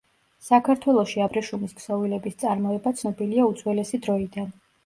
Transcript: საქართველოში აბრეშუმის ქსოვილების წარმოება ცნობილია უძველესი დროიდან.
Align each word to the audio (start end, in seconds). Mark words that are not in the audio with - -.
საქართველოში 0.45 1.21
აბრეშუმის 1.25 1.77
ქსოვილების 1.81 2.39
წარმოება 2.45 2.95
ცნობილია 3.03 3.47
უძველესი 3.53 4.01
დროიდან. 4.09 4.53